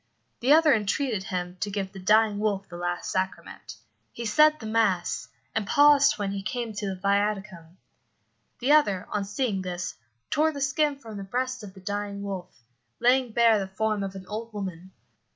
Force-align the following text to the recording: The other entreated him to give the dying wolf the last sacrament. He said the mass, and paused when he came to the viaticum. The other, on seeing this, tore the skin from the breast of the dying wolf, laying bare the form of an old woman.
The 0.39 0.51
other 0.51 0.73
entreated 0.73 1.25
him 1.25 1.57
to 1.59 1.69
give 1.69 1.91
the 1.91 1.99
dying 1.99 2.39
wolf 2.39 2.67
the 2.67 2.75
last 2.75 3.11
sacrament. 3.11 3.75
He 4.11 4.25
said 4.25 4.57
the 4.59 4.65
mass, 4.65 5.27
and 5.53 5.67
paused 5.67 6.17
when 6.17 6.31
he 6.31 6.41
came 6.41 6.73
to 6.73 6.87
the 6.87 6.95
viaticum. 6.99 7.77
The 8.57 8.71
other, 8.71 9.05
on 9.11 9.25
seeing 9.25 9.61
this, 9.61 9.93
tore 10.31 10.53
the 10.53 10.59
skin 10.59 10.95
from 10.97 11.17
the 11.17 11.23
breast 11.23 11.61
of 11.61 11.75
the 11.75 11.81
dying 11.81 12.23
wolf, 12.23 12.63
laying 12.99 13.31
bare 13.31 13.59
the 13.59 13.67
form 13.67 14.01
of 14.01 14.15
an 14.15 14.25
old 14.25 14.51
woman. 14.53 14.91